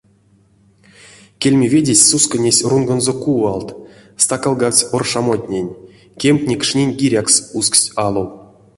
Кельме 1.39 1.67
ведесь 1.73 2.05
сусконесь 2.09 2.65
рунгонзо 2.69 3.13
кувалт, 3.23 3.69
стакалгавтсь 4.23 4.87
оршамотнень, 4.95 5.75
кемтне 6.19 6.55
кшнинь 6.61 6.95
гирякс 6.99 7.35
усксть 7.57 7.91
алов. 8.05 8.29